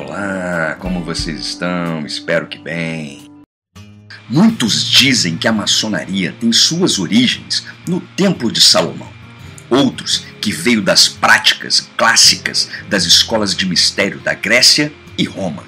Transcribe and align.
Olá, 0.00 0.76
como 0.78 1.02
vocês 1.02 1.40
estão? 1.40 2.06
Espero 2.06 2.46
que 2.46 2.56
bem. 2.56 3.28
Muitos 4.30 4.88
dizem 4.88 5.36
que 5.36 5.48
a 5.48 5.52
maçonaria 5.52 6.32
tem 6.38 6.52
suas 6.52 7.00
origens 7.00 7.66
no 7.84 8.00
Templo 8.00 8.52
de 8.52 8.60
Salomão. 8.60 9.08
Outros 9.68 10.24
que 10.40 10.52
veio 10.52 10.80
das 10.80 11.08
práticas 11.08 11.80
clássicas 11.96 12.70
das 12.88 13.06
escolas 13.06 13.56
de 13.56 13.66
mistério 13.66 14.20
da 14.20 14.34
Grécia 14.34 14.92
e 15.18 15.24
Roma. 15.24 15.64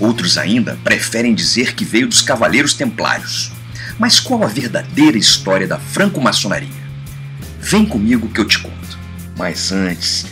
Outros 0.00 0.38
ainda 0.38 0.78
preferem 0.82 1.34
dizer 1.34 1.74
que 1.74 1.84
veio 1.84 2.08
dos 2.08 2.22
Cavaleiros 2.22 2.72
Templários. 2.72 3.52
Mas 3.98 4.18
qual 4.18 4.42
a 4.44 4.46
verdadeira 4.46 5.18
história 5.18 5.66
da 5.68 5.78
franco-maçonaria? 5.78 6.84
Vem 7.60 7.84
comigo 7.84 8.30
que 8.30 8.40
eu 8.40 8.48
te 8.48 8.60
conto. 8.60 8.98
Mas 9.36 9.72
antes, 9.72 10.24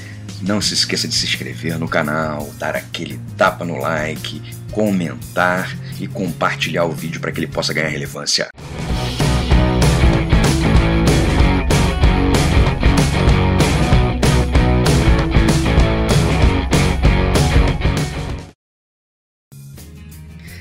não 0.43 0.61
se 0.61 0.74
esqueça 0.74 1.06
de 1.06 1.14
se 1.14 1.25
inscrever 1.25 1.79
no 1.79 1.89
canal, 1.89 2.53
dar 2.58 2.75
aquele 2.75 3.21
tapa 3.36 3.64
no 3.64 3.76
like, 3.76 4.43
comentar 4.72 5.76
e 6.00 6.08
compartilhar 6.08 6.84
o 6.84 6.93
vídeo 6.93 7.21
para 7.21 7.30
que 7.30 7.39
ele 7.39 7.46
possa 7.46 7.72
ganhar 7.72 7.89
relevância. 7.89 8.48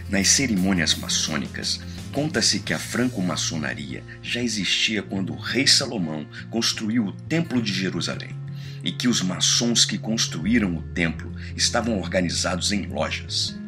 Nas 0.08 0.28
cerimônias 0.28 0.94
maçônicas, 0.94 1.80
conta-se 2.12 2.60
que 2.60 2.74
a 2.74 2.78
franco-maçonaria 2.78 4.04
já 4.22 4.42
existia 4.44 5.02
quando 5.02 5.34
o 5.34 5.38
rei 5.38 5.66
Salomão 5.66 6.28
construiu 6.50 7.06
o 7.06 7.14
Templo 7.14 7.62
de 7.62 7.74
Jerusalém 7.74 8.41
e 8.84 8.92
que 8.92 9.08
os 9.08 9.22
maçons 9.22 9.86
que 9.86 9.98
construíram 9.98 10.76
o 10.76 10.82
templo 10.82 11.32
estavam 11.56 12.00
organizados 12.00 12.72
em 12.72 12.88
lojas. 12.88 13.60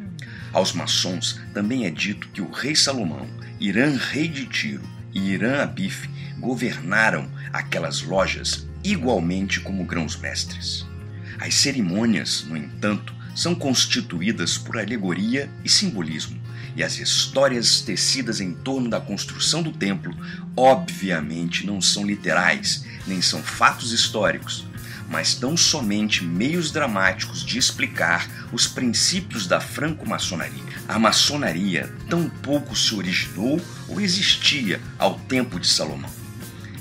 Aos 0.52 0.72
maçons 0.74 1.40
também 1.54 1.86
é 1.86 1.90
dito 1.90 2.28
que 2.30 2.42
o 2.42 2.52
rei 2.52 2.76
Salomão, 2.76 3.28
Irã 3.60 3.96
rei 3.98 4.28
de 4.28 4.46
Tiro 4.46 4.84
e 5.14 5.32
Irã 5.32 5.64
Abif 5.64 6.10
governaram 6.40 7.30
aquelas 7.52 8.02
lojas 8.02 8.68
igualmente 8.84 9.60
como 9.62 9.86
grãos-mestres. 9.86 10.86
As 11.40 11.56
cerimônias, 11.56 12.44
no 12.44 12.58
entanto, 12.58 13.14
são 13.36 13.56
constituídas 13.56 14.58
por 14.58 14.78
alegoria 14.78 15.50
e 15.64 15.70
simbolismo, 15.70 16.40
e 16.76 16.84
as 16.84 16.98
histórias 17.00 17.82
tecidas 17.82 18.42
em 18.42 18.54
torno 18.54 18.90
da 18.90 19.00
construção 19.00 19.62
do 19.62 19.72
templo, 19.72 20.16
obviamente, 20.56 21.66
não 21.66 21.82
são 21.82 22.06
literais, 22.06 22.86
nem 23.08 23.22
são 23.22 23.42
fatos 23.42 23.92
históricos, 23.92 24.66
mas 25.10 25.36
tão 25.36 25.56
somente 25.56 26.24
meios 26.24 26.72
dramáticos 26.72 27.46
de 27.46 27.58
explicar 27.58 28.28
os 28.52 28.68
princípios 28.68 29.48
da 29.48 29.60
franco-maçonaria. 29.60 30.64
A 30.88 30.98
maçonaria 31.00 31.94
tão 32.10 32.30
pouco 32.30 32.76
se 32.76 32.94
originou 32.96 33.62
ou 33.88 34.02
existia 34.02 34.82
ao 34.98 35.20
tempo 35.20 35.60
de 35.60 35.68
Salomão. 35.68 36.10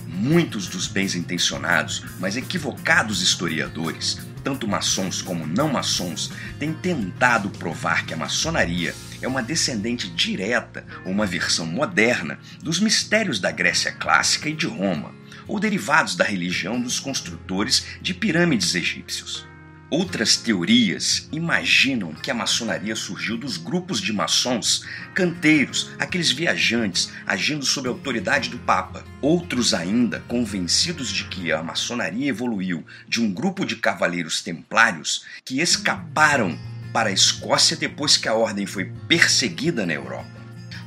Muitos 0.06 0.66
dos 0.68 0.86
bens 0.86 1.14
intencionados, 1.14 2.04
mas 2.20 2.36
equivocados 2.36 3.22
historiadores 3.22 4.18
tanto 4.42 4.66
maçons 4.66 5.22
como 5.22 5.46
não 5.46 5.68
maçons, 5.68 6.30
têm 6.58 6.72
tentado 6.72 7.50
provar 7.50 8.04
que 8.04 8.12
a 8.12 8.16
maçonaria 8.16 8.94
é 9.20 9.28
uma 9.28 9.42
descendente 9.42 10.10
direta 10.10 10.84
ou 11.04 11.12
uma 11.12 11.26
versão 11.26 11.64
moderna 11.64 12.38
dos 12.62 12.80
mistérios 12.80 13.38
da 13.38 13.50
Grécia 13.50 13.92
clássica 13.92 14.48
e 14.48 14.52
de 14.52 14.66
Roma, 14.66 15.14
ou 15.46 15.60
derivados 15.60 16.14
da 16.16 16.24
religião 16.24 16.80
dos 16.80 17.00
construtores 17.00 17.86
de 18.00 18.14
pirâmides 18.14 18.74
egípcios. 18.74 19.46
Outras 19.92 20.38
teorias 20.38 21.28
imaginam 21.30 22.14
que 22.14 22.30
a 22.30 22.34
maçonaria 22.34 22.96
surgiu 22.96 23.36
dos 23.36 23.58
grupos 23.58 24.00
de 24.00 24.10
maçons, 24.10 24.86
canteiros, 25.14 25.90
aqueles 25.98 26.32
viajantes 26.32 27.10
agindo 27.26 27.62
sob 27.62 27.88
a 27.88 27.90
autoridade 27.90 28.48
do 28.48 28.58
Papa. 28.58 29.04
Outros 29.20 29.74
ainda, 29.74 30.20
convencidos 30.20 31.12
de 31.12 31.24
que 31.24 31.52
a 31.52 31.62
maçonaria 31.62 32.30
evoluiu 32.30 32.82
de 33.06 33.20
um 33.20 33.30
grupo 33.30 33.66
de 33.66 33.76
cavaleiros 33.76 34.40
templários 34.40 35.26
que 35.44 35.60
escaparam 35.60 36.58
para 36.90 37.10
a 37.10 37.12
Escócia 37.12 37.76
depois 37.76 38.16
que 38.16 38.28
a 38.28 38.34
ordem 38.34 38.64
foi 38.64 38.86
perseguida 39.06 39.84
na 39.84 39.92
Europa. 39.92 40.41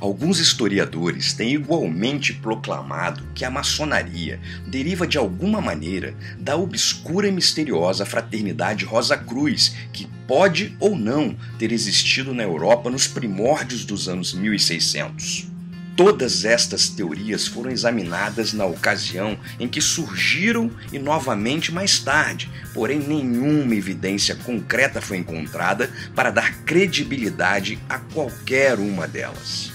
Alguns 0.06 0.38
historiadores 0.38 1.32
têm 1.32 1.54
igualmente 1.54 2.32
proclamado 2.32 3.24
que 3.34 3.44
a 3.44 3.50
maçonaria 3.50 4.38
deriva 4.64 5.04
de 5.04 5.18
alguma 5.18 5.60
maneira 5.60 6.14
da 6.38 6.56
obscura 6.56 7.26
e 7.26 7.32
misteriosa 7.32 8.06
fraternidade 8.06 8.84
Rosa 8.84 9.16
Cruz, 9.16 9.74
que 9.92 10.06
pode 10.28 10.76
ou 10.78 10.96
não 10.96 11.36
ter 11.58 11.72
existido 11.72 12.32
na 12.32 12.44
Europa 12.44 12.88
nos 12.88 13.08
primórdios 13.08 13.84
dos 13.84 14.08
anos 14.08 14.32
1600. 14.32 15.48
Todas 15.96 16.44
estas 16.44 16.88
teorias 16.88 17.48
foram 17.48 17.72
examinadas 17.72 18.52
na 18.52 18.64
ocasião 18.64 19.36
em 19.58 19.66
que 19.66 19.80
surgiram 19.80 20.70
e 20.92 21.00
novamente 21.00 21.72
mais 21.72 21.98
tarde, 21.98 22.48
porém 22.72 23.00
nenhuma 23.00 23.74
evidência 23.74 24.36
concreta 24.36 25.00
foi 25.00 25.16
encontrada 25.16 25.90
para 26.14 26.30
dar 26.30 26.54
credibilidade 26.58 27.76
a 27.88 27.98
qualquer 27.98 28.78
uma 28.78 29.08
delas. 29.08 29.74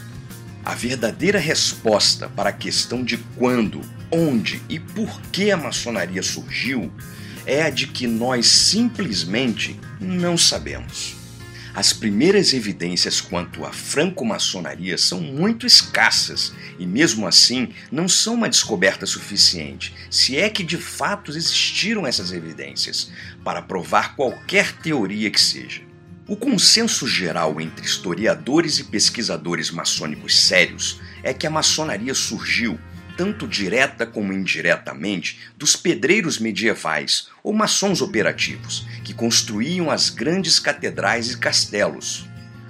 A 0.64 0.76
verdadeira 0.76 1.40
resposta 1.40 2.30
para 2.30 2.50
a 2.50 2.54
questão 2.54 3.04
de 3.04 3.18
quando, 3.36 3.82
onde 4.12 4.62
e 4.70 4.80
por 4.80 5.20
que 5.32 5.50
a 5.50 5.58
maçonaria 5.58 6.22
surgiu 6.22 6.92
é 7.48 7.64
a 7.64 7.70
de 7.72 7.88
que 7.88 8.06
nós 8.06 8.46
simplesmente 8.46 9.80
não 10.00 10.38
sabemos. 10.38 11.16
As 11.74 11.94
primeiras 11.94 12.54
evidências 12.54 13.20
quanto 13.20 13.66
à 13.66 13.72
franco-maçonaria 13.72 15.00
são 15.00 15.20
muito 15.20 15.66
escassas 15.66 16.54
e, 16.78 16.86
mesmo 16.86 17.26
assim, 17.26 17.70
não 17.92 18.08
são 18.08 18.36
uma 18.36 18.50
descoberta 18.50 19.08
suficiente, 19.08 19.96
se 20.12 20.38
é 20.38 20.48
que 20.48 20.64
de 20.64 20.78
fato 20.78 21.32
existiram 21.32 22.06
essas 22.06 22.32
evidências, 22.32 23.10
para 23.44 23.64
provar 23.64 24.16
qualquer 24.16 24.74
teoria 24.74 25.32
que 25.32 25.42
seja. 25.42 25.91
O 26.32 26.38
consenso 26.38 27.06
geral 27.06 27.60
entre 27.60 27.86
historiadores 27.86 28.80
e 28.80 28.86
pesquisadores 28.86 29.70
maçônicos 29.70 30.48
sérios 30.48 31.02
é 31.22 31.34
que 31.34 31.46
a 31.46 31.50
maçonaria 31.50 32.14
surgiu, 32.14 32.80
tanto 33.18 33.46
direta 33.46 34.06
como 34.06 34.32
indiretamente, 34.32 35.40
dos 35.58 35.76
pedreiros 35.76 36.40
medievais 36.40 37.28
ou 37.44 37.52
maçons 37.52 38.02
operativos, 38.02 38.88
que 39.04 39.14
construíam 39.14 39.92
as 39.92 40.10
grandes 40.10 40.58
catedrais 40.58 41.32
e 41.32 41.38
castelos. 41.38 42.26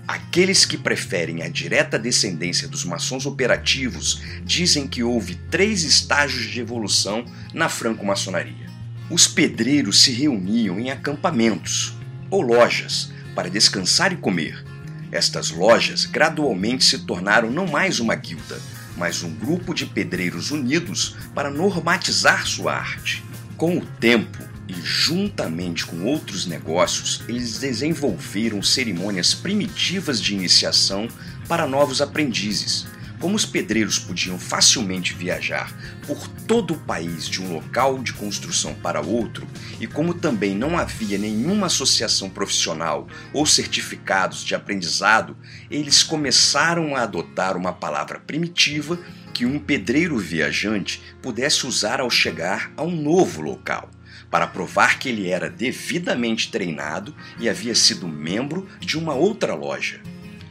Aqueles 0.08 0.66
que 0.66 0.76
preferem 0.76 1.44
a 1.44 1.48
direta 1.48 2.00
descendência 2.00 2.68
dos 2.68 2.84
maçons 2.84 3.28
operativos 3.28 4.24
dizem 4.44 4.88
que 4.88 5.04
houve 5.04 5.36
três 5.52 5.84
estágios 5.84 6.48
de 6.48 6.60
evolução 6.60 7.24
na 7.54 7.70
franco-maçonaria. 7.70 8.72
Os 9.08 9.28
pedreiros 9.28 10.02
se 10.02 10.12
reuniam 10.12 10.80
em 10.80 10.90
acampamentos 10.90 11.94
ou 12.32 12.42
lojas 12.42 13.11
para 13.36 13.50
descansar 13.50 14.12
e 14.14 14.18
comer. 14.18 14.64
Estas 15.12 15.52
lojas 15.52 16.06
gradualmente 16.06 16.86
se 16.86 17.00
tornaram 17.00 17.52
não 17.52 17.68
mais 17.68 18.00
uma 18.00 18.16
guilda, 18.16 18.60
mas 18.96 19.24
um 19.24 19.34
grupo 19.34 19.74
de 19.74 19.86
pedreiros 19.86 20.52
unidos 20.52 21.16
para 21.34 21.50
normatizar 21.50 22.46
sua 22.46 22.74
arte. 22.74 23.24
Com 23.58 23.78
o 23.78 23.86
tempo, 23.86 24.52
e 24.68 24.82
juntamente 24.82 25.86
com 25.86 26.06
outros 26.06 26.46
negócios, 26.46 27.22
eles 27.28 27.60
desenvolveram 27.60 28.64
cerimônias 28.64 29.34
primitivas 29.34 30.22
de 30.22 30.34
iniciação 30.34 31.10
para 31.48 31.68
novos 31.68 32.02
aprendizes, 32.02 32.88
como 33.22 33.36
os 33.36 33.46
pedreiros 33.46 34.00
podiam 34.00 34.40
facilmente 34.40 35.14
viajar 35.14 35.72
por 36.08 36.28
todo 36.28 36.74
o 36.74 36.80
país 36.80 37.30
de 37.30 37.40
um 37.40 37.54
local 37.54 38.00
de 38.00 38.12
construção 38.14 38.74
para 38.74 39.00
outro, 39.00 39.48
e 39.80 39.86
como 39.86 40.16
também 40.16 40.56
não 40.56 40.78
havia 40.78 41.20
nenhuma 41.20 41.68
associação 41.68 42.30
profissional 42.30 43.08
ou 43.32 43.46
certificados 43.46 44.44
de 44.44 44.56
aprendizado, 44.56 45.38
eles 45.70 46.02
começaram 46.02 46.96
a 46.96 47.04
adotar 47.04 47.56
uma 47.56 47.72
palavra 47.72 48.20
primitiva 48.20 49.00
que 49.34 49.46
um 49.46 49.60
pedreiro 49.60 50.18
viajante 50.18 51.02
pudesse 51.22 51.68
usar 51.68 52.02
ao 52.02 52.10
chegar 52.10 52.72
a 52.76 52.82
um 52.82 52.96
novo 52.96 53.42
local 53.42 53.90
para 54.32 54.48
provar 54.48 54.98
que 54.98 55.10
ele 55.10 55.30
era 55.30 55.50
devidamente 55.50 56.50
treinado 56.50 57.14
e 57.40 57.48
havia 57.48 57.76
sido 57.76 58.08
membro 58.08 58.68
de 58.80 58.98
uma 58.98 59.14
outra 59.14 59.54
loja. 59.54 60.02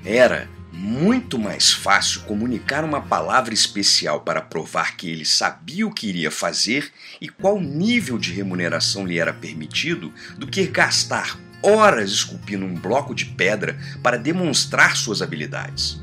Era 0.05 0.49
muito 0.72 1.38
mais 1.38 1.72
fácil 1.72 2.22
comunicar 2.22 2.84
uma 2.84 3.00
palavra 3.00 3.52
especial 3.52 4.20
para 4.20 4.40
provar 4.40 4.96
que 4.96 5.08
ele 5.08 5.25
sabia 5.25 5.87
o 5.87 5.93
que 5.93 6.08
iria 6.08 6.31
fazer 6.31 6.93
e 7.20 7.28
qual 7.28 7.61
nível 7.61 8.19
de 8.19 8.32
remuneração 8.32 9.06
lhe 9.06 9.19
era 9.19 9.32
permitido 9.32 10.12
do 10.38 10.46
que 10.46 10.67
gastar 10.67 11.38
horas 11.62 12.11
esculpindo 12.11 12.64
um 12.64 12.75
bloco 12.75 13.14
de 13.14 13.26
pedra 13.26 13.78
para 14.02 14.17
demonstrar 14.17 14.96
suas 14.96 15.20
habilidades. 15.20 16.00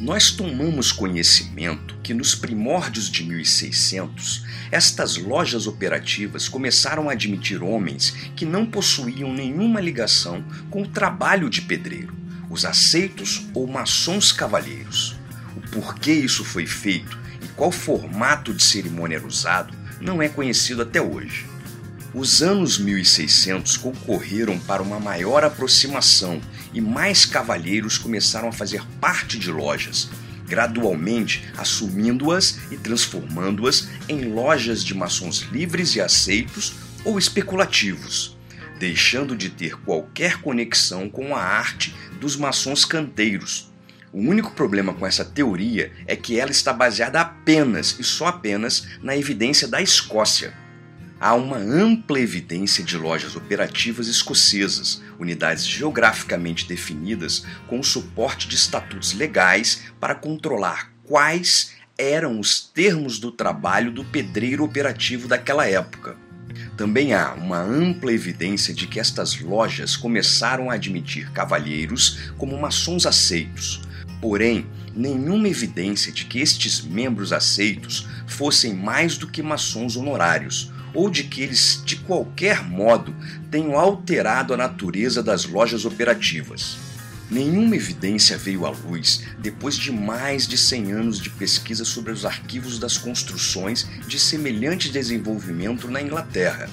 Nós 0.00 0.30
tomamos 0.30 0.92
conhecimento 0.92 1.94
que 2.02 2.14
nos 2.14 2.34
primórdios 2.34 3.10
de 3.10 3.22
1600, 3.22 4.46
estas 4.70 5.18
lojas 5.18 5.66
operativas 5.66 6.48
começaram 6.48 7.10
a 7.10 7.12
admitir 7.12 7.62
homens 7.62 8.10
que 8.34 8.46
não 8.46 8.64
possuíam 8.64 9.30
nenhuma 9.30 9.78
ligação 9.78 10.42
com 10.70 10.82
o 10.82 10.88
trabalho 10.88 11.50
de 11.50 11.60
pedreiro, 11.60 12.14
os 12.50 12.64
aceitos 12.64 13.46
ou 13.54 13.66
maçons 13.66 14.32
cavalheiros. 14.32 15.16
O 15.56 15.60
porquê 15.70 16.12
isso 16.12 16.44
foi 16.44 16.66
feito 16.66 17.16
e 17.40 17.46
qual 17.48 17.70
formato 17.70 18.52
de 18.52 18.62
cerimônia 18.62 19.16
era 19.16 19.26
usado 19.26 19.72
não 20.00 20.20
é 20.20 20.28
conhecido 20.28 20.82
até 20.82 21.00
hoje. 21.00 21.46
Os 22.12 22.42
anos 22.42 22.76
1600 22.76 23.76
concorreram 23.76 24.58
para 24.58 24.82
uma 24.82 24.98
maior 24.98 25.44
aproximação 25.44 26.40
e 26.74 26.80
mais 26.80 27.24
cavalheiros 27.24 27.96
começaram 27.96 28.48
a 28.48 28.52
fazer 28.52 28.82
parte 29.00 29.38
de 29.38 29.50
lojas, 29.50 30.10
gradualmente 30.48 31.44
assumindo-as 31.56 32.58
e 32.68 32.76
transformando-as 32.76 33.88
em 34.08 34.24
lojas 34.32 34.82
de 34.82 34.92
maçons 34.92 35.42
livres 35.52 35.94
e 35.94 36.00
aceitos 36.00 36.74
ou 37.04 37.16
especulativos, 37.16 38.36
deixando 38.80 39.36
de 39.36 39.48
ter 39.48 39.76
qualquer 39.76 40.40
conexão 40.40 41.08
com 41.08 41.36
a 41.36 41.40
arte 41.40 41.94
dos 42.20 42.36
maçons 42.36 42.84
canteiros. 42.84 43.72
O 44.12 44.18
único 44.18 44.52
problema 44.52 44.92
com 44.92 45.06
essa 45.06 45.24
teoria 45.24 45.92
é 46.06 46.14
que 46.14 46.38
ela 46.38 46.50
está 46.50 46.72
baseada 46.72 47.20
apenas 47.20 47.96
e 47.98 48.04
só 48.04 48.26
apenas 48.26 48.86
na 49.02 49.16
evidência 49.16 49.66
da 49.66 49.80
Escócia 49.80 50.52
há 51.20 51.34
uma 51.34 51.58
ampla 51.58 52.18
evidência 52.18 52.82
de 52.82 52.96
lojas 52.96 53.36
operativas 53.36 54.08
escocesas, 54.08 55.02
unidades 55.18 55.66
geograficamente 55.66 56.66
definidas 56.66 57.44
com 57.68 57.78
o 57.78 57.84
suporte 57.84 58.48
de 58.48 58.56
estatutos 58.56 59.12
legais 59.12 59.82
para 60.00 60.14
controlar 60.14 60.90
quais 61.04 61.72
eram 61.98 62.40
os 62.40 62.58
termos 62.58 63.18
do 63.18 63.30
trabalho 63.30 63.92
do 63.92 64.02
pedreiro 64.02 64.64
operativo 64.64 65.28
daquela 65.28 65.68
época. 65.68 66.16
Também 66.80 67.12
há 67.12 67.34
uma 67.34 67.60
ampla 67.60 68.10
evidência 68.10 68.72
de 68.72 68.86
que 68.86 68.98
estas 68.98 69.38
lojas 69.38 69.98
começaram 69.98 70.70
a 70.70 70.74
admitir 70.76 71.30
cavalheiros 71.30 72.30
como 72.38 72.58
maçons 72.58 73.04
aceitos, 73.04 73.82
porém, 74.18 74.64
nenhuma 74.96 75.46
evidência 75.46 76.10
de 76.10 76.24
que 76.24 76.40
estes 76.40 76.80
membros 76.80 77.34
aceitos 77.34 78.08
fossem 78.26 78.72
mais 78.72 79.18
do 79.18 79.28
que 79.28 79.42
maçons 79.42 79.94
honorários, 79.94 80.72
ou 80.94 81.10
de 81.10 81.24
que 81.24 81.42
eles, 81.42 81.82
de 81.84 81.96
qualquer 81.96 82.66
modo, 82.66 83.14
tenham 83.50 83.78
alterado 83.78 84.54
a 84.54 84.56
natureza 84.56 85.22
das 85.22 85.44
lojas 85.44 85.84
operativas. 85.84 86.78
Nenhuma 87.30 87.76
evidência 87.76 88.36
veio 88.36 88.66
à 88.66 88.70
luz 88.70 89.22
depois 89.38 89.76
de 89.76 89.92
mais 89.92 90.48
de 90.48 90.58
100 90.58 90.92
anos 90.92 91.20
de 91.20 91.30
pesquisa 91.30 91.84
sobre 91.84 92.10
os 92.10 92.26
arquivos 92.26 92.76
das 92.76 92.98
construções 92.98 93.86
de 94.08 94.18
semelhante 94.18 94.90
desenvolvimento 94.90 95.88
na 95.88 96.02
Inglaterra. 96.02 96.68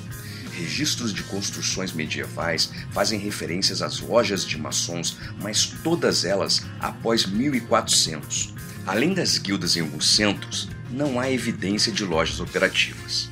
Registros 0.57 1.13
de 1.13 1.21
construções 1.21 1.91
medievais 1.91 2.71
fazem 2.91 3.19
referências 3.19 3.83
às 3.83 3.99
lojas 3.99 4.43
de 4.43 4.57
maçons, 4.57 5.15
mas 5.39 5.67
todas 5.83 6.25
elas 6.25 6.65
após 6.79 7.27
1400. 7.27 8.55
Além 8.87 9.13
das 9.13 9.37
guildas 9.37 9.77
em 9.77 9.81
alguns 9.81 10.15
centros, 10.15 10.67
não 10.89 11.19
há 11.19 11.29
evidência 11.29 11.91
de 11.91 12.03
lojas 12.03 12.39
operativas. 12.39 13.29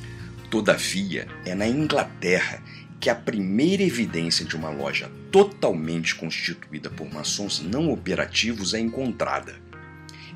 Todavia, 0.48 1.26
é 1.44 1.56
na 1.56 1.66
Inglaterra 1.66 2.62
que 3.00 3.10
a 3.10 3.14
primeira 3.14 3.82
evidência 3.82 4.44
de 4.44 4.56
uma 4.56 4.70
loja 4.70 5.10
totalmente 5.30 6.14
constituída 6.14 6.90
por 6.90 7.12
maçons 7.12 7.60
não 7.60 7.90
operativos 7.90 8.74
é 8.74 8.80
encontrada. 8.80 9.56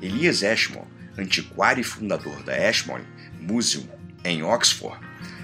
Elias 0.01 0.43
Ashmore, 0.43 0.87
antiquário 1.17 1.81
e 1.81 1.83
fundador 1.83 2.43
da 2.43 2.53
Ashmore 2.53 3.03
Museum 3.39 3.87
em 4.23 4.43
Oxford, 4.43 4.99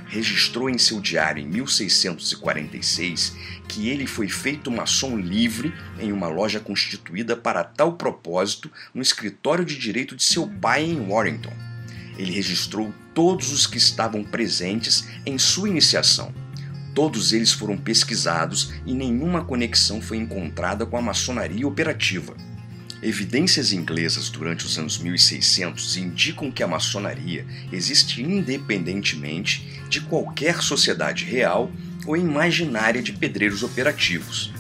registrou 0.08 0.70
em 0.70 0.78
seu 0.78 1.02
diário 1.02 1.44
em 1.44 1.48
1646 1.48 3.36
que 3.68 3.90
ele 3.90 4.08
foi 4.08 4.30
feito 4.30 4.72
maçom 4.72 5.18
livre 5.18 5.74
em 6.00 6.12
uma 6.12 6.28
loja 6.28 6.60
constituída 6.60 7.36
para 7.36 7.64
tal 7.64 7.94
propósito 7.94 8.72
no 8.94 9.02
escritório 9.02 9.66
de 9.66 9.78
direito 9.78 10.16
de 10.16 10.24
seu 10.24 10.48
pai 10.48 10.86
em 10.86 11.06
Warrington. 11.08 11.54
Ele 12.18 12.32
registrou 12.32 12.94
todos 13.14 13.52
os 13.52 13.68
que 13.68 13.78
estavam 13.78 14.24
presentes 14.24 15.08
em 15.26 15.38
sua 15.38 15.70
iniciação. 15.70 16.34
Todos 16.98 17.32
eles 17.32 17.52
foram 17.52 17.78
pesquisados 17.78 18.74
e 18.84 18.92
nenhuma 18.92 19.46
conexão 19.46 20.02
foi 20.02 20.18
encontrada 20.18 20.84
com 20.84 20.98
a 20.98 21.02
maçonaria 21.02 21.68
operativa. 21.68 22.36
Evidências 23.04 23.72
inglesas 23.72 24.30
durante 24.30 24.66
os 24.66 24.80
anos 24.80 24.98
1600 24.98 25.96
indicam 25.96 26.50
que 26.50 26.64
a 26.64 26.68
maçonaria 26.68 27.46
existe 27.72 28.24
independentemente 28.24 29.80
de 29.88 30.02
qualquer 30.02 30.64
sociedade 30.64 31.24
real 31.24 31.72
ou 32.08 32.18
imaginária 32.18 33.04
de 33.04 33.14
pedreiros 33.14 33.62
operativos. 33.62 34.52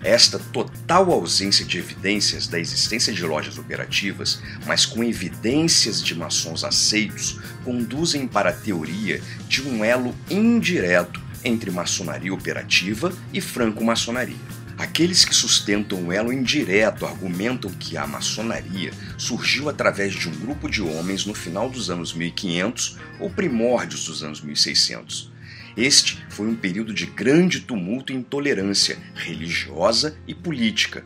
Esta 0.00 0.38
total 0.38 1.10
ausência 1.10 1.64
de 1.64 1.78
evidências 1.78 2.46
da 2.46 2.60
existência 2.60 3.12
de 3.12 3.24
lojas 3.24 3.58
operativas, 3.58 4.40
mas 4.64 4.86
com 4.86 5.02
evidências 5.02 6.00
de 6.00 6.14
maçons 6.14 6.62
aceitos, 6.62 7.40
conduzem 7.64 8.28
para 8.28 8.50
a 8.50 8.52
teoria 8.52 9.20
de 9.48 9.60
um 9.66 9.84
elo 9.84 10.14
indireto 10.30 11.23
entre 11.44 11.70
maçonaria 11.70 12.32
operativa 12.32 13.12
e 13.32 13.40
franco-maçonaria. 13.40 14.36
Aqueles 14.76 15.24
que 15.24 15.34
sustentam 15.34 16.06
o 16.06 16.12
elo 16.12 16.32
indireto 16.32 17.06
argumentam 17.06 17.70
que 17.70 17.96
a 17.96 18.06
maçonaria 18.06 18.90
surgiu 19.16 19.68
através 19.68 20.14
de 20.14 20.28
um 20.28 20.32
grupo 20.32 20.68
de 20.68 20.82
homens 20.82 21.24
no 21.24 21.34
final 21.34 21.70
dos 21.70 21.90
anos 21.90 22.12
1500 22.12 22.98
ou 23.20 23.30
primórdios 23.30 24.06
dos 24.06 24.24
anos 24.24 24.40
1600 24.40 25.34
este 25.76 26.24
foi 26.28 26.46
um 26.46 26.54
período 26.54 26.94
de 26.94 27.04
grande 27.04 27.60
tumulto 27.60 28.12
e 28.12 28.16
intolerância 28.16 28.96
religiosa 29.12 30.16
e 30.26 30.32
política. 30.32 31.04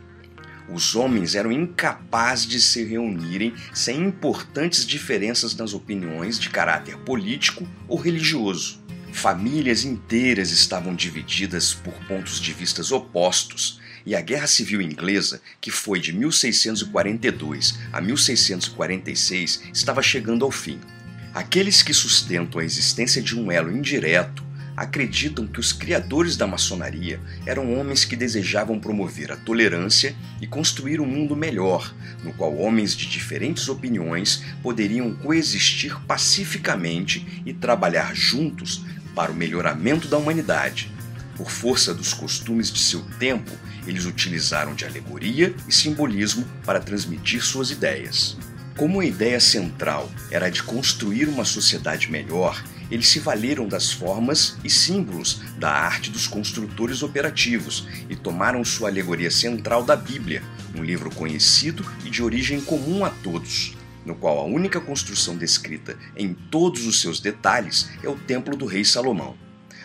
Os 0.71 0.95
homens 0.95 1.33
eram 1.33 1.51
incapazes 1.51 2.45
de 2.45 2.61
se 2.61 2.83
reunirem 2.83 3.55
sem 3.73 3.99
importantes 3.99 4.85
diferenças 4.85 5.55
nas 5.55 5.73
opiniões 5.73 6.39
de 6.39 6.51
caráter 6.51 6.97
político 6.97 7.67
ou 7.87 7.97
religioso. 7.97 8.78
Famílias 9.11 9.83
inteiras 9.83 10.51
estavam 10.51 10.95
divididas 10.95 11.73
por 11.73 11.93
pontos 12.07 12.39
de 12.39 12.53
vistas 12.53 12.91
opostos, 12.91 13.79
e 14.05 14.15
a 14.15 14.21
Guerra 14.21 14.47
Civil 14.47 14.81
Inglesa, 14.81 15.41
que 15.59 15.69
foi 15.69 15.99
de 15.99 16.13
1642 16.13 17.77
a 17.91 17.99
1646, 18.01 19.63
estava 19.73 20.01
chegando 20.01 20.45
ao 20.45 20.51
fim. 20.51 20.79
Aqueles 21.33 21.83
que 21.83 21.93
sustentam 21.93 22.61
a 22.61 22.63
existência 22.63 23.21
de 23.21 23.37
um 23.37 23.51
elo 23.51 23.71
indireto 23.71 24.43
acreditam 24.75 25.45
que 25.45 25.59
os 25.59 25.73
criadores 25.73 26.37
da 26.37 26.47
maçonaria 26.47 27.19
eram 27.45 27.77
homens 27.77 28.05
que 28.05 28.15
desejavam 28.15 28.79
promover 28.79 29.29
a 29.29 29.35
tolerância 29.35 30.15
e 30.41 30.47
construir 30.47 31.01
um 31.01 31.05
mundo 31.05 31.35
melhor, 31.35 31.93
no 32.23 32.31
qual 32.31 32.57
homens 32.57 32.95
de 32.95 33.05
diferentes 33.05 33.67
opiniões 33.67 34.41
poderiam 34.63 35.13
coexistir 35.13 35.99
pacificamente 36.07 37.43
e 37.45 37.53
trabalhar 37.53 38.15
juntos 38.15 38.85
para 39.15 39.31
o 39.31 39.35
melhoramento 39.35 40.07
da 40.07 40.17
humanidade. 40.17 40.91
Por 41.35 41.49
força 41.49 41.93
dos 41.93 42.13
costumes 42.13 42.71
de 42.71 42.79
seu 42.79 43.01
tempo, 43.17 43.51
eles 43.87 44.05
utilizaram 44.05 44.75
de 44.75 44.85
alegoria 44.85 45.53
e 45.67 45.73
simbolismo 45.73 46.45
para 46.65 46.79
transmitir 46.79 47.41
suas 47.43 47.71
ideias. 47.71 48.37
Como 48.75 48.99
a 48.99 49.05
ideia 49.05 49.39
central 49.39 50.09
era 50.31 50.49
de 50.49 50.63
construir 50.63 51.27
uma 51.27 51.45
sociedade 51.45 52.11
melhor, 52.11 52.63
eles 52.89 53.07
se 53.07 53.19
valeram 53.19 53.67
das 53.67 53.91
formas 53.91 54.57
e 54.63 54.69
símbolos 54.69 55.41
da 55.57 55.69
arte 55.69 56.09
dos 56.09 56.27
construtores 56.27 57.03
operativos 57.03 57.87
e 58.09 58.15
tomaram 58.15 58.63
sua 58.63 58.89
alegoria 58.89 59.29
central 59.29 59.83
da 59.83 59.95
Bíblia, 59.95 60.41
um 60.75 60.83
livro 60.83 61.09
conhecido 61.09 61.85
e 62.05 62.09
de 62.09 62.23
origem 62.23 62.61
comum 62.61 63.05
a 63.05 63.09
todos, 63.09 63.73
no 64.05 64.15
qual 64.15 64.39
a 64.39 64.45
única 64.45 64.79
construção 64.79 65.37
descrita 65.37 65.97
em 66.15 66.33
todos 66.33 66.85
os 66.85 67.01
seus 67.01 67.19
detalhes 67.19 67.89
é 68.03 68.09
o 68.09 68.15
templo 68.15 68.55
do 68.55 68.65
rei 68.65 68.83
Salomão. 68.83 69.35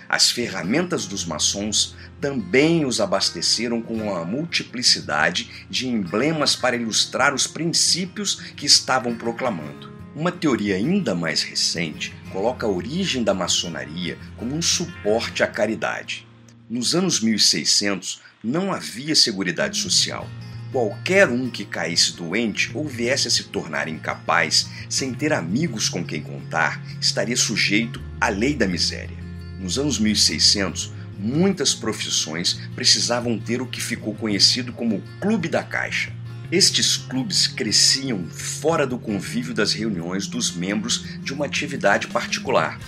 As 0.08 0.30
ferramentas 0.30 1.06
dos 1.06 1.24
maçons 1.24 1.96
também 2.20 2.84
os 2.84 3.00
abasteceram 3.00 3.82
com 3.82 3.94
uma 3.94 4.24
multiplicidade 4.24 5.66
de 5.68 5.88
emblemas 5.88 6.54
para 6.54 6.76
ilustrar 6.76 7.34
os 7.34 7.46
princípios 7.46 8.36
que 8.56 8.66
estavam 8.66 9.14
proclamando. 9.14 9.92
Uma 10.14 10.30
teoria 10.30 10.76
ainda 10.76 11.14
mais 11.14 11.42
recente 11.42 12.14
coloca 12.30 12.66
a 12.66 12.70
origem 12.70 13.24
da 13.24 13.34
maçonaria 13.34 14.16
como 14.36 14.54
um 14.54 14.62
suporte 14.62 15.42
à 15.42 15.46
caridade. 15.46 16.26
Nos 16.70 16.94
anos 16.94 17.20
1600 17.20 18.22
não 18.42 18.72
havia 18.72 19.16
seguridade 19.16 19.78
social. 19.80 20.28
Qualquer 20.74 21.28
um 21.28 21.48
que 21.48 21.64
caísse 21.64 22.16
doente 22.16 22.72
ou 22.74 22.84
viesse 22.84 23.28
a 23.28 23.30
se 23.30 23.44
tornar 23.44 23.86
incapaz, 23.86 24.68
sem 24.88 25.14
ter 25.14 25.32
amigos 25.32 25.88
com 25.88 26.04
quem 26.04 26.20
contar, 26.20 26.82
estaria 27.00 27.36
sujeito 27.36 28.02
à 28.20 28.28
lei 28.28 28.54
da 28.54 28.66
miséria. 28.66 29.16
Nos 29.60 29.78
anos 29.78 30.00
1600, 30.00 30.92
muitas 31.16 31.76
profissões 31.76 32.54
precisavam 32.74 33.38
ter 33.38 33.62
o 33.62 33.68
que 33.68 33.80
ficou 33.80 34.16
conhecido 34.16 34.72
como 34.72 35.00
Clube 35.20 35.48
da 35.48 35.62
Caixa 35.62 36.12
Estes 36.50 36.96
clubes 36.96 37.46
cresciam 37.46 38.26
fora 38.28 38.84
do 38.84 38.98
convívio 38.98 39.54
das 39.54 39.72
reuniões 39.72 40.26
dos 40.26 40.50
membros 40.50 41.04
de 41.22 41.32
uma 41.32 41.46
atividade 41.46 42.08
particular. 42.08 42.80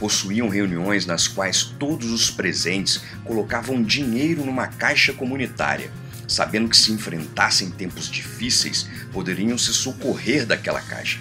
Possuíam 0.00 0.48
reuniões 0.48 1.04
nas 1.04 1.28
quais 1.28 1.64
todos 1.64 2.10
os 2.10 2.30
presentes 2.30 3.02
colocavam 3.24 3.82
dinheiro 3.82 4.42
numa 4.42 4.68
caixa 4.68 5.12
comunitária, 5.12 5.90
sabendo 6.26 6.68
que 6.68 6.76
se 6.76 6.92
enfrentassem 6.92 7.70
tempos 7.70 8.10
difíceis, 8.10 8.88
poderiam 9.12 9.56
se 9.56 9.72
socorrer 9.72 10.46
daquela 10.46 10.80
caixa. 10.80 11.18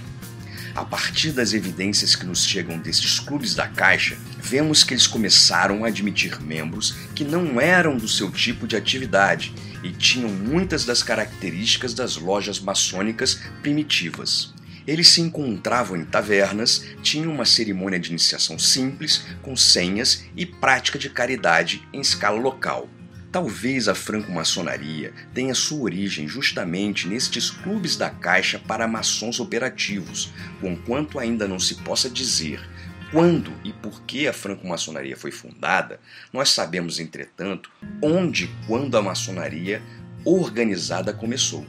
A 0.76 0.84
partir 0.84 1.32
das 1.32 1.54
evidências 1.54 2.18
que 2.18 2.26
nos 2.26 2.44
chegam 2.44 2.78
destes 2.78 3.18
clubes 3.18 3.56
da 3.56 3.66
Caixa, 3.66 4.18
vemos 4.42 4.84
que 4.84 4.94
eles 4.94 5.08
começaram 5.08 5.86
a 5.86 5.88
admitir 5.88 6.42
membros 6.42 6.94
que 7.16 7.24
não 7.24 7.62
eram 7.62 7.96
do 7.96 8.10
seu 8.10 8.30
tipo 8.30 8.68
de 8.68 8.76
atividade 8.76 9.56
e 9.82 9.92
tinham 9.92 10.30
muitas 10.30 10.84
das 10.84 11.02
características 11.02 11.94
das 11.94 12.18
lojas 12.18 12.60
maçônicas 12.60 13.40
primitivas. 13.62 14.54
Eles 14.86 15.08
se 15.08 15.22
encontravam 15.22 15.96
em 15.96 16.04
tavernas, 16.04 16.84
tinham 17.02 17.32
uma 17.32 17.46
cerimônia 17.46 17.98
de 17.98 18.10
iniciação 18.10 18.60
simples, 18.60 19.24
com 19.42 19.56
senhas 19.56 20.26
e 20.36 20.46
prática 20.46 21.00
de 21.00 21.10
caridade 21.10 21.88
em 21.94 22.02
escala 22.02 22.38
local. 22.38 22.90
Talvez 23.36 23.90
a 23.90 23.94
franco-maçonaria 23.94 25.12
tenha 25.34 25.54
sua 25.54 25.82
origem 25.82 26.26
justamente 26.26 27.06
nestes 27.06 27.50
clubes 27.50 27.98
da 27.98 28.10
Caixa 28.10 28.58
para 28.58 28.88
maçons 28.88 29.42
operativos, 29.42 30.32
conquanto 30.62 31.20
ainda 31.20 31.46
não 31.46 31.60
se 31.60 31.76
possa 31.84 32.10
dizer 32.10 32.66
quando 33.12 33.52
e 33.62 33.74
por 33.74 34.04
que 34.04 34.26
a 34.26 34.32
franco-maçonaria 34.32 35.18
foi 35.18 35.32
fundada, 35.32 36.00
nós 36.32 36.52
sabemos, 36.52 36.98
entretanto, 36.98 37.70
onde 38.02 38.46
e 38.46 38.68
quando 38.68 38.98
a 38.98 39.02
maçonaria 39.02 39.82
organizada 40.24 41.12
começou. 41.12 41.66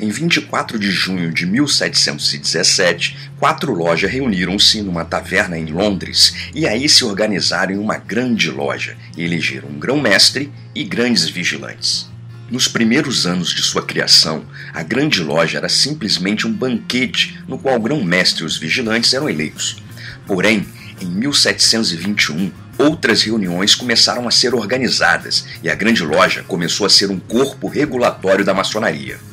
Em 0.00 0.10
24 0.10 0.78
de 0.78 0.90
junho 0.90 1.32
de 1.32 1.46
1717, 1.46 3.30
quatro 3.38 3.72
lojas 3.72 4.10
reuniram-se 4.10 4.80
numa 4.82 5.04
taverna 5.04 5.58
em 5.58 5.66
Londres 5.66 6.34
e 6.54 6.66
aí 6.66 6.88
se 6.88 7.04
organizaram 7.04 7.74
em 7.74 7.78
uma 7.78 7.98
grande 7.98 8.50
loja 8.50 8.96
e 9.16 9.24
elegeram 9.24 9.68
um 9.68 9.78
grão-mestre 9.78 10.52
e 10.74 10.84
grandes 10.84 11.28
vigilantes. 11.28 12.08
Nos 12.50 12.66
primeiros 12.66 13.26
anos 13.26 13.50
de 13.50 13.60
sua 13.62 13.82
criação, 13.82 14.44
a 14.72 14.82
grande 14.82 15.22
loja 15.22 15.58
era 15.58 15.68
simplesmente 15.68 16.46
um 16.46 16.52
banquete 16.52 17.38
no 17.46 17.58
qual 17.58 17.76
o 17.76 17.80
grão-mestre 17.80 18.42
e 18.42 18.46
os 18.46 18.56
vigilantes 18.56 19.12
eram 19.12 19.28
eleitos. 19.28 19.82
Porém, 20.26 20.66
em 21.00 21.06
1721, 21.06 22.50
outras 22.78 23.22
reuniões 23.22 23.74
começaram 23.74 24.26
a 24.26 24.30
ser 24.30 24.54
organizadas 24.54 25.44
e 25.62 25.68
a 25.68 25.74
Grande 25.74 26.02
Loja 26.04 26.42
começou 26.42 26.86
a 26.86 26.90
ser 26.90 27.10
um 27.10 27.18
corpo 27.18 27.68
regulatório 27.68 28.44
da 28.44 28.54
maçonaria. 28.54 29.27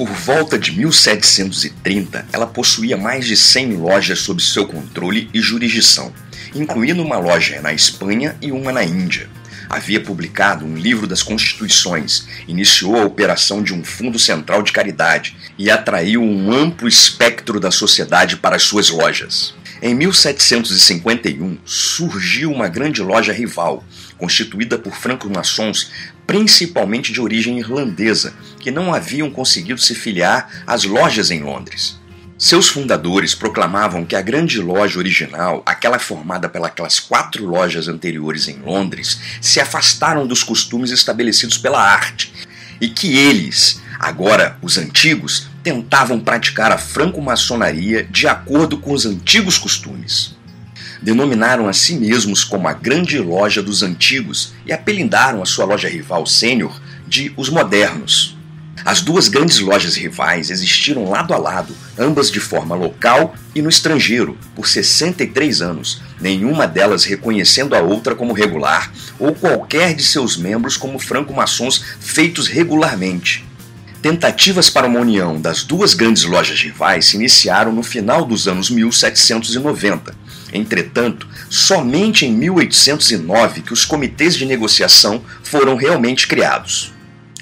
Por 0.00 0.08
volta 0.08 0.58
de 0.58 0.72
1730, 0.72 2.24
ela 2.32 2.46
possuía 2.46 2.96
mais 2.96 3.26
de 3.26 3.36
100 3.36 3.74
lojas 3.74 4.20
sob 4.20 4.42
seu 4.42 4.66
controle 4.66 5.28
e 5.34 5.42
jurisdição, 5.42 6.10
incluindo 6.54 7.02
uma 7.02 7.18
loja 7.18 7.60
na 7.60 7.70
Espanha 7.74 8.34
e 8.40 8.50
uma 8.50 8.72
na 8.72 8.82
Índia. 8.82 9.28
Havia 9.68 10.00
publicado 10.00 10.64
um 10.64 10.74
livro 10.74 11.06
das 11.06 11.22
Constituições, 11.22 12.26
iniciou 12.48 12.96
a 12.96 13.04
operação 13.04 13.62
de 13.62 13.74
um 13.74 13.84
fundo 13.84 14.18
central 14.18 14.62
de 14.62 14.72
caridade 14.72 15.36
e 15.58 15.70
atraiu 15.70 16.22
um 16.22 16.50
amplo 16.50 16.88
espectro 16.88 17.60
da 17.60 17.70
sociedade 17.70 18.38
para 18.38 18.56
as 18.56 18.62
suas 18.62 18.88
lojas. 18.88 19.54
Em 19.82 19.94
1751 19.94 21.58
surgiu 21.64 22.52
uma 22.52 22.68
grande 22.68 23.02
loja 23.02 23.32
rival, 23.32 23.82
constituída 24.18 24.78
por 24.78 24.94
franco-maçons 24.94 25.90
principalmente 26.26 27.12
de 27.12 27.20
origem 27.20 27.58
irlandesa, 27.58 28.34
que 28.60 28.70
não 28.70 28.94
haviam 28.94 29.28
conseguido 29.28 29.80
se 29.80 29.96
filiar 29.96 30.62
às 30.64 30.84
lojas 30.84 31.30
em 31.30 31.42
Londres. 31.42 31.98
Seus 32.38 32.68
fundadores 32.68 33.34
proclamavam 33.34 34.04
que 34.04 34.14
a 34.14 34.22
grande 34.22 34.60
loja 34.60 34.98
original, 34.98 35.60
aquela 35.66 35.98
formada 35.98 36.48
pelas 36.48 37.00
quatro 37.00 37.44
lojas 37.44 37.88
anteriores 37.88 38.46
em 38.46 38.60
Londres, 38.60 39.18
se 39.40 39.58
afastaram 39.58 40.24
dos 40.24 40.44
costumes 40.44 40.92
estabelecidos 40.92 41.58
pela 41.58 41.82
arte 41.82 42.32
e 42.80 42.88
que 42.88 43.16
eles, 43.16 43.80
agora 43.98 44.56
os 44.62 44.78
antigos, 44.78 45.49
tentavam 45.62 46.20
praticar 46.20 46.72
a 46.72 46.78
franco-maçonaria 46.78 48.04
de 48.04 48.26
acordo 48.26 48.78
com 48.78 48.92
os 48.92 49.04
antigos 49.06 49.58
costumes 49.58 50.38
denominaram 51.02 51.68
a 51.68 51.72
si 51.72 51.94
mesmos 51.94 52.44
como 52.44 52.68
a 52.68 52.72
Grande 52.72 53.18
Loja 53.18 53.62
dos 53.62 53.82
Antigos 53.82 54.52
e 54.66 54.72
apelidaram 54.72 55.42
a 55.42 55.46
sua 55.46 55.64
loja 55.64 55.88
rival 55.88 56.26
sênior 56.26 56.80
de 57.06 57.32
Os 57.36 57.48
Modernos. 57.48 58.36
As 58.82 59.02
duas 59.02 59.28
grandes 59.28 59.58
lojas 59.58 59.94
rivais 59.94 60.48
existiram 60.48 61.10
lado 61.10 61.34
a 61.34 61.36
lado, 61.36 61.76
ambas 61.98 62.30
de 62.30 62.40
forma 62.40 62.74
local 62.74 63.34
e 63.54 63.60
no 63.60 63.68
estrangeiro, 63.68 64.38
por 64.54 64.66
63 64.66 65.60
anos, 65.60 66.00
nenhuma 66.18 66.66
delas 66.66 67.04
reconhecendo 67.04 67.74
a 67.74 67.80
outra 67.80 68.14
como 68.14 68.32
regular 68.32 68.90
ou 69.18 69.34
qualquer 69.34 69.94
de 69.94 70.02
seus 70.02 70.36
membros 70.36 70.78
como 70.78 70.98
franco-maçons 70.98 71.84
feitos 72.00 72.48
regularmente. 72.48 73.49
Tentativas 74.02 74.70
para 74.70 74.86
uma 74.86 75.00
união 75.00 75.38
das 75.38 75.62
duas 75.62 75.92
grandes 75.92 76.24
lojas 76.24 76.62
rivais 76.62 77.06
se 77.06 77.16
iniciaram 77.16 77.70
no 77.70 77.82
final 77.82 78.24
dos 78.24 78.48
anos 78.48 78.70
1790. 78.70 80.14
Entretanto, 80.54 81.28
somente 81.50 82.24
em 82.24 82.32
1809 82.32 83.60
que 83.60 83.74
os 83.74 83.84
comitês 83.84 84.34
de 84.34 84.46
negociação 84.46 85.22
foram 85.42 85.76
realmente 85.76 86.26
criados. 86.26 86.94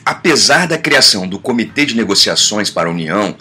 Apesar 0.04 0.66
da 0.66 0.76
criação 0.76 1.28
do 1.28 1.38
Comitê 1.38 1.86
de 1.86 1.94
Negociações 1.94 2.70
para 2.70 2.88
a 2.88 2.92
União, 2.92 3.36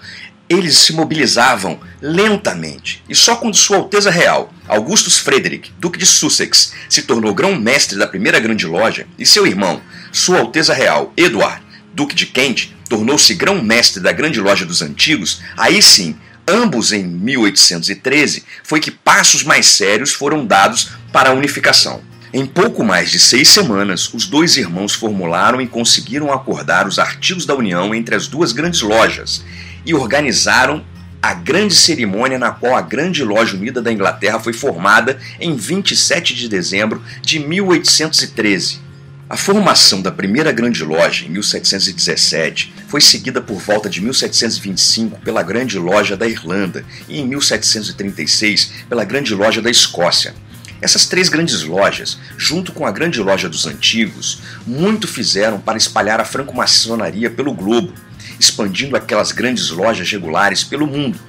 eles 0.50 0.78
se 0.78 0.94
mobilizavam 0.94 1.80
lentamente, 2.02 3.04
e 3.10 3.16
só 3.16 3.36
quando 3.36 3.56
Sua 3.56 3.78
Alteza 3.78 4.12
Real, 4.12 4.54
Augustus 4.68 5.18
Frederick, 5.18 5.72
Duque 5.80 5.98
de 5.98 6.06
Sussex, 6.06 6.74
se 6.88 7.02
tornou 7.02 7.34
grão-mestre 7.34 7.98
da 7.98 8.08
primeira 8.08 8.40
grande 8.40 8.66
loja, 8.66 9.08
e 9.18 9.26
seu 9.26 9.46
irmão, 9.46 9.82
Sua 10.12 10.40
Alteza 10.40 10.74
Real, 10.74 11.12
Edward, 11.18 11.62
Duque 11.98 12.14
de 12.14 12.28
Kent, 12.28 12.76
tornou-se 12.88 13.34
grão-mestre 13.34 14.00
da 14.00 14.12
Grande 14.12 14.40
Loja 14.40 14.64
dos 14.64 14.84
Antigos, 14.84 15.42
aí 15.58 15.82
sim, 15.82 16.16
ambos 16.48 16.92
em 16.92 17.04
1813, 17.04 18.44
foi 18.64 18.80
que 18.80 18.92
passos 18.92 19.44
mais 19.44 19.66
sérios 19.66 20.14
foram 20.14 20.46
dados 20.46 20.92
para 21.12 21.32
a 21.32 21.34
unificação. 21.34 22.04
Em 22.32 22.46
pouco 22.46 22.84
mais 22.84 23.10
de 23.10 23.18
seis 23.18 23.48
semanas, 23.48 24.14
os 24.14 24.28
dois 24.28 24.58
irmãos 24.58 24.94
formularam 24.94 25.60
e 25.60 25.66
conseguiram 25.66 26.32
acordar 26.32 26.88
os 26.88 27.00
artigos 27.00 27.48
da 27.48 27.56
união 27.56 27.96
entre 27.96 28.14
as 28.14 28.28
duas 28.28 28.52
grandes 28.52 28.82
lojas 28.82 29.44
e 29.84 29.96
organizaram 29.96 30.86
a 31.20 31.34
grande 31.34 31.74
cerimônia 31.74 32.38
na 32.38 32.52
qual 32.52 32.76
a 32.76 32.82
Grande 32.82 33.24
Loja 33.24 33.58
Unida 33.58 33.82
da 33.82 33.92
Inglaterra 33.92 34.40
foi 34.40 34.54
formada 34.54 35.18
em 35.40 35.56
27 35.56 36.36
de 36.36 36.48
dezembro 36.48 37.02
de 37.24 37.40
1813. 37.40 38.86
A 39.30 39.36
formação 39.36 40.02
da 40.02 40.10
primeira 40.10 40.54
grande 40.54 40.86
loja, 40.86 41.26
em 41.26 41.30
1717, 41.30 42.74
foi 42.88 43.02
seguida 43.02 43.42
por 43.42 43.60
volta 43.60 43.90
de 43.90 44.00
1725 44.00 45.20
pela 45.20 45.44
Grande 45.44 45.78
Loja 45.78 46.16
da 46.16 46.26
Irlanda 46.26 46.86
e 47.10 47.20
em 47.20 47.28
1736 47.28 48.72
pela 48.88 49.04
Grande 49.04 49.36
Loja 49.36 49.62
da 49.62 49.70
Escócia. 49.70 50.34
Essas 50.82 51.06
três 51.06 51.28
grandes 51.28 51.64
lojas, 51.64 52.18
junto 52.38 52.72
com 52.72 52.86
a 52.86 52.92
Grande 52.92 53.20
Loja 53.20 53.50
dos 53.50 53.66
Antigos, 53.66 54.40
muito 54.66 55.10
fizeram 55.10 55.60
para 55.60 55.78
espalhar 55.78 56.22
a 56.22 56.26
franco-maçonaria 56.26 57.30
pelo 57.30 57.54
globo, 57.54 57.94
expandindo 58.40 58.96
aquelas 58.96 59.34
grandes 59.34 59.72
lojas 59.72 60.10
regulares 60.10 60.64
pelo 60.64 60.88
mundo. 60.88 61.20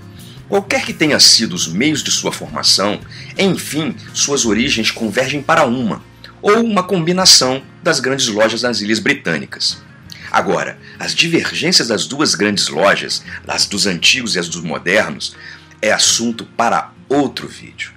Qualquer 0.48 0.84
que 0.84 0.92
tenha 0.92 1.18
sido 1.18 1.52
os 1.52 1.66
meios 1.66 2.04
de 2.04 2.12
sua 2.12 2.30
formação, 2.30 3.00
enfim, 3.36 3.96
suas 4.14 4.46
origens 4.46 4.92
convergem 4.92 5.42
para 5.42 5.66
uma, 5.66 6.00
ou 6.40 6.62
uma 6.62 6.82
combinação 6.82 7.62
das 7.88 8.00
grandes 8.00 8.28
lojas 8.28 8.60
nas 8.60 8.82
Ilhas 8.82 8.98
Britânicas. 8.98 9.82
Agora, 10.30 10.78
as 10.98 11.14
divergências 11.14 11.88
das 11.88 12.06
duas 12.06 12.34
grandes 12.34 12.68
lojas, 12.68 13.24
as 13.46 13.64
dos 13.64 13.86
antigos 13.86 14.36
e 14.36 14.38
as 14.38 14.46
dos 14.46 14.62
modernos, 14.62 15.34
é 15.80 15.90
assunto 15.90 16.44
para 16.44 16.92
outro 17.08 17.48
vídeo. 17.48 17.92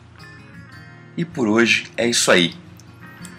E 1.18 1.26
por 1.26 1.50
hoje 1.50 1.88
é 1.98 2.08
isso 2.08 2.32
aí. 2.32 2.56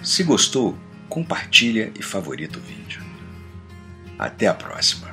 Se 0.02 0.23
gostou, 0.23 0.78
compartilha 1.09 1.90
e 1.99 2.02
favorita 2.02 2.59
o 2.59 2.62
vídeo. 2.62 3.02
Até 4.18 4.47
a 4.47 4.52
próxima. 4.52 5.12